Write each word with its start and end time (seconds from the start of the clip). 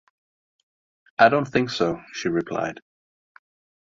“I 1.19 1.29
don’t 1.29 1.47
think 1.49 1.69
so,” 1.69 2.01
she 2.13 2.27
replied. 2.27 2.81